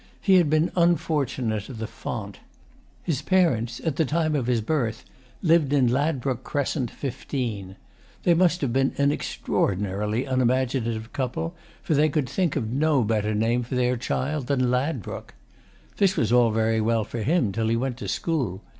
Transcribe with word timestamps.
He 0.19 0.37
had 0.37 0.49
been 0.49 0.71
unfortunate 0.75 1.69
at 1.69 1.77
the 1.77 1.85
font. 1.85 2.39
His 3.03 3.21
parents, 3.21 3.79
at 3.85 3.97
the 3.97 4.03
time 4.03 4.35
of 4.35 4.47
his 4.47 4.59
birth, 4.61 5.05
lived 5.43 5.71
in 5.73 5.89
Ladbroke 5.91 6.43
Crescent, 6.43 6.89
XV. 6.99 7.75
They 8.23 8.33
must 8.35 8.61
have 8.61 8.73
been 8.73 8.93
an 8.97 9.11
extraordinarily 9.11 10.25
unimaginative 10.25 11.13
couple, 11.13 11.53
for 11.83 11.93
they 11.93 12.09
could 12.09 12.27
think 12.27 12.55
of 12.55 12.71
no 12.71 13.03
better 13.03 13.35
name 13.35 13.61
for 13.61 13.75
their 13.75 13.95
child 13.95 14.47
than 14.47 14.71
Ladbroke. 14.71 15.35
This 15.97 16.17
was 16.17 16.31
all 16.33 16.49
very 16.49 16.81
well 16.81 17.03
for 17.03 17.21
him 17.21 17.51
till 17.51 17.67
he 17.67 17.77
went 17.77 17.97
to 17.97 18.07
school. 18.07 18.63